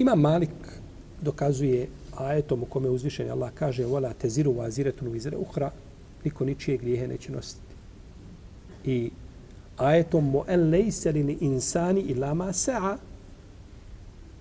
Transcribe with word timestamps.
Ima 0.00 0.14
Malik 0.14 0.50
dokazuje 1.20 1.88
ajetom 2.16 2.62
u 2.62 2.66
kome 2.66 2.88
uzvišen 2.88 3.30
Allah 3.30 3.50
kaže 3.54 3.84
vola 3.84 4.12
teziru 4.12 4.52
vaziretun 4.52 5.08
wizra 5.08 5.36
ukhra 5.36 5.70
niko 6.24 6.44
ničije 6.44 6.76
grijehe 6.76 7.08
neće 7.08 7.32
nositi. 7.32 7.74
I 8.84 9.10
ajetom 9.76 10.30
mu 10.30 10.44
en 10.48 10.70
lejseli 10.70 11.24
ni 11.24 11.36
insani 11.40 12.00
ilama 12.00 12.52
sa'a 12.52 12.96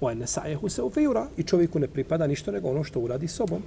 wa 0.02 0.12
ene 0.12 0.28
sa'jehu 0.28 0.70
sawfa 0.70 1.02
yura 1.02 1.26
i 1.38 1.44
čovjeku 1.44 1.80
ne 1.80 1.88
pripada 1.88 2.28
ništa 2.28 2.52
nego 2.52 2.70
ono 2.70 2.84
što 2.84 3.00
uradi 3.00 3.28
sobom. 3.28 3.62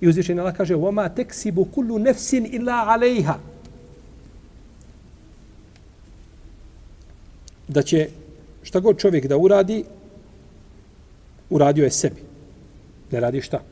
I 0.00 0.08
uzvišen 0.08 0.40
Allah 0.40 0.56
kaže 0.56 0.74
wa 0.74 0.90
ma 0.90 1.08
taksibu 1.08 1.64
kullu 1.64 1.98
nafsin 1.98 2.48
ila 2.52 2.72
'alayha 2.72 3.34
da 7.68 7.82
će 7.82 8.08
šta 8.62 8.80
god 8.80 8.98
čovjek 8.98 9.26
da 9.26 9.36
uradi, 9.36 9.84
uradio 11.50 11.84
je 11.84 11.90
sebi. 11.90 12.22
Ne 13.10 13.20
radi 13.20 13.40
šta? 13.40 13.62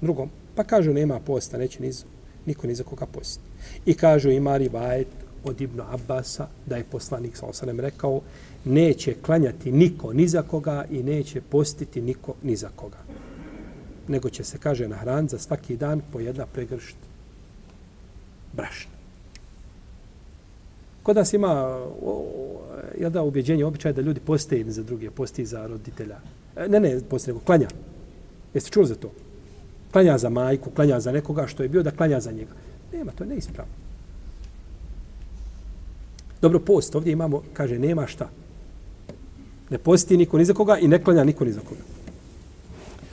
Drugom. 0.00 0.30
Pa 0.54 0.64
kažu 0.64 0.92
nema 0.92 1.20
posta, 1.20 1.58
neće 1.58 1.82
niz, 1.82 2.04
niko 2.46 2.66
ni 2.66 2.74
za 2.74 2.84
koga 2.84 3.06
posti. 3.06 3.40
I 3.86 3.94
kažu 3.94 4.30
ima 4.30 4.56
rivajet 4.56 5.08
od 5.44 5.60
Ibnu 5.60 5.84
Abbasa 5.90 6.48
da 6.66 6.76
je 6.76 6.84
poslanik 6.84 7.36
sa 7.36 7.46
osanem 7.46 7.80
rekao 7.80 8.20
neće 8.64 9.14
klanjati 9.22 9.72
niko 9.72 10.12
ni 10.12 10.28
za 10.28 10.42
koga 10.42 10.84
i 10.90 11.02
neće 11.02 11.40
postiti 11.40 12.00
niko 12.00 12.34
ni 12.42 12.56
za 12.56 12.68
koga. 12.76 12.98
Nego 14.08 14.30
će 14.30 14.44
se, 14.44 14.58
kaže, 14.58 14.88
na 14.88 14.96
hran 14.96 15.28
za 15.28 15.38
svaki 15.38 15.76
dan 15.76 16.02
po 16.12 16.20
jedna 16.20 16.46
pregršt 16.46 16.96
brašna. 18.52 18.92
Kod 21.02 21.16
nas 21.16 21.32
ima 21.32 21.80
jel 22.98 23.10
da, 23.10 23.22
ubjeđenje, 23.22 23.64
običaj 23.64 23.92
da 23.92 24.00
ljudi 24.00 24.20
poste 24.20 24.64
za 24.66 24.82
druge, 24.82 25.10
posti 25.10 25.46
za 25.46 25.66
roditelja. 25.66 26.18
E, 26.56 26.68
ne, 26.68 26.80
ne, 26.80 27.00
poste, 27.00 27.30
nego 27.30 27.44
klanja. 27.44 27.68
Jeste 28.54 28.70
čuli 28.70 28.86
za 28.86 28.94
to? 28.94 29.10
Klanja 29.92 30.18
za 30.18 30.28
majku, 30.28 30.70
klanja 30.70 31.00
za 31.00 31.12
nekoga 31.12 31.46
što 31.46 31.62
je 31.62 31.68
bio 31.68 31.82
da 31.82 31.90
klanja 31.90 32.20
za 32.20 32.32
njega. 32.32 32.52
Nema, 32.92 33.12
to 33.12 33.24
je 33.24 33.28
neispravno. 33.28 33.72
Dobro, 36.42 36.58
post, 36.58 36.94
ovdje 36.94 37.12
imamo, 37.12 37.42
kaže, 37.52 37.78
nema 37.78 38.06
šta. 38.06 38.28
Ne 39.70 39.78
posti 39.78 40.16
niko 40.16 40.38
ni 40.38 40.44
za 40.44 40.54
koga 40.54 40.78
i 40.78 40.88
ne 40.88 41.02
klanja 41.04 41.24
niko 41.24 41.44
ni 41.44 41.52
za 41.52 41.60
koga. 41.60 41.80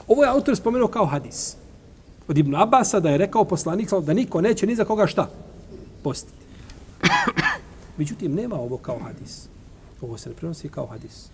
Ovo 0.08 0.24
je 0.24 0.30
autor 0.30 0.56
spomenuo 0.56 0.88
kao 0.88 1.06
hadis. 1.06 1.56
Od 2.28 2.38
Ibn 2.38 2.54
Abasa 2.54 3.00
da 3.00 3.10
je 3.10 3.18
rekao 3.18 3.44
poslanik 3.44 3.90
da 4.02 4.14
niko 4.14 4.40
neće 4.40 4.66
ni 4.66 4.74
za 4.74 4.84
koga 4.84 5.06
šta 5.06 5.30
postiti. 6.02 6.32
Međutim, 7.98 8.34
nema 8.34 8.56
ovo 8.56 8.76
kao 8.76 8.98
hadis. 8.98 9.48
Ovo 10.00 10.18
se 10.18 10.28
ne 10.28 10.34
prenosi 10.34 10.68
kao 10.68 10.86
hadis. 10.86 11.28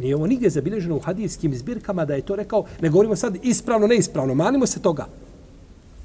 Nije 0.00 0.16
ovo 0.16 0.26
nigdje 0.26 0.50
zabilježeno 0.50 0.96
u 0.96 1.00
hadijskim 1.00 1.54
zbirkama 1.54 2.04
da 2.04 2.14
je 2.14 2.22
to 2.22 2.36
rekao. 2.36 2.64
Ne 2.80 2.88
govorimo 2.88 3.16
sad 3.16 3.36
ispravno, 3.42 3.86
neispravno. 3.86 4.34
Manimo 4.34 4.66
se 4.66 4.82
toga. 4.82 5.06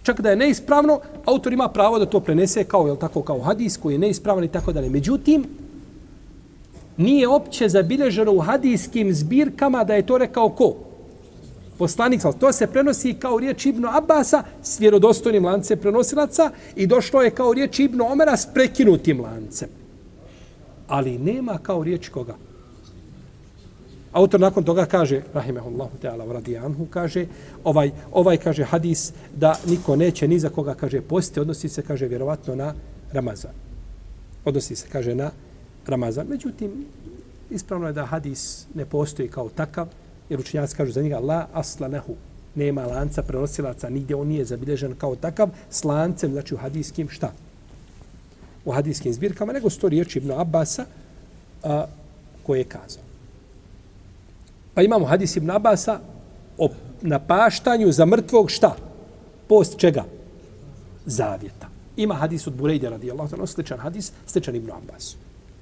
Čak 0.04 0.22
da 0.22 0.30
je 0.30 0.36
neispravno, 0.36 1.00
autor 1.26 1.54
ima 1.54 1.70
pravo 1.70 2.00
da 2.00 2.06
to 2.06 2.20
prenese 2.20 2.64
kao, 2.64 2.88
jel 2.88 2.96
tako, 2.96 3.22
kao 3.22 3.40
hadis 3.40 3.78
koji 3.78 3.94
je 3.94 4.00
neispravan 4.00 4.44
i 4.44 4.48
tako 4.48 4.74
dalje. 4.74 4.90
Međutim, 4.90 5.46
nije 6.98 7.28
opće 7.28 7.70
zabilježeno 7.70 8.32
u 8.32 8.40
hadijskim 8.40 9.14
zbirkama 9.14 9.84
da 9.84 9.96
je 9.96 10.06
to 10.06 10.18
rekao 10.18 10.50
ko? 10.50 10.76
Poslanik, 11.78 12.22
to 12.40 12.52
se 12.52 12.68
prenosi 12.68 13.14
kao 13.14 13.40
riječ 13.40 13.66
Ibnu 13.66 13.88
Abasa 13.92 14.44
s 14.64 14.80
vjerodostojnim 14.80 15.46
lancem 15.46 15.80
prenosilaca 15.80 16.52
i 16.76 16.88
došlo 16.88 17.22
je 17.22 17.32
kao 17.32 17.54
riječ 17.54 17.80
Ibnu 17.80 18.12
Omera 18.12 18.38
s 18.38 18.48
prekinutim 18.54 19.22
lancem. 19.22 19.70
Ali 20.88 21.18
nema 21.18 21.58
kao 21.64 21.84
riječ 21.84 22.10
koga? 22.10 22.36
Autor 24.16 24.40
nakon 24.40 24.64
toga 24.64 24.86
kaže, 24.86 25.22
rahimehullahu 25.34 25.98
ta'ala 26.00 26.24
radijanhu, 26.34 26.86
kaže, 26.88 27.26
ovaj, 27.64 27.92
ovaj 28.12 28.38
kaže 28.38 28.64
hadis 28.64 29.12
da 29.36 29.60
niko 29.68 29.96
neće 29.96 30.28
ni 30.28 30.40
za 30.40 30.50
koga, 30.50 30.74
kaže, 30.74 31.02
posti, 31.02 31.40
odnosi 31.40 31.70
se, 31.70 31.82
kaže, 31.82 32.08
vjerovatno 32.08 32.56
na 32.56 32.74
Ramazan. 33.12 33.52
Odnosi 34.46 34.76
se, 34.76 34.88
kaže, 34.92 35.16
na 35.16 35.32
Ramazan. 35.88 36.28
Međutim, 36.30 36.86
ispravno 37.50 37.88
je 37.88 37.94
da 37.94 38.06
hadis 38.06 38.66
ne 38.74 38.86
postoji 38.86 39.28
kao 39.28 39.50
takav, 39.50 39.88
jer 40.30 40.40
učinjaci 40.40 40.76
kažu 40.76 40.92
za 40.92 41.02
njega 41.02 41.20
la 41.20 41.48
asla 41.54 41.88
nehu. 41.88 42.16
Nema 42.56 42.86
lanca 42.86 43.24
prenosilaca, 43.24 43.90
nigdje 43.90 44.16
on 44.16 44.28
nije 44.28 44.46
zabilježen 44.46 44.96
kao 44.96 45.16
takav, 45.16 45.50
s 45.70 45.84
lancem, 45.84 46.32
znači 46.32 46.56
u 46.56 46.58
hadijskim 46.58 47.10
šta? 47.10 47.32
U 48.66 48.72
hadijskim 48.72 49.14
zbirkama, 49.14 49.54
nego 49.54 49.70
sto 49.70 49.90
riječi 49.90 50.20
Ibn 50.20 50.32
Abasa 50.32 50.86
a, 51.64 51.86
koje 52.44 52.60
je 52.60 52.64
kazao. 52.64 53.05
Pa 54.76 54.82
imamo 54.82 55.06
hadis 55.06 55.38
Ibn 55.38 55.52
Abasa 55.52 56.00
o 56.58 56.70
napaštanju 57.02 57.92
za 57.92 58.06
mrtvog 58.06 58.52
šta? 58.52 58.76
Post 59.48 59.78
čega? 59.78 60.04
Zavjeta. 61.06 61.68
Ima 61.98 62.16
hadis 62.16 62.48
od 62.48 62.54
Burejde 62.54 62.90
radijallahu 62.90 63.30
ta'ala, 63.30 63.48
sličan 63.48 63.80
hadis, 63.80 64.12
sličan 64.28 64.56
Ibn 64.56 64.72
Abbasu. 64.72 65.18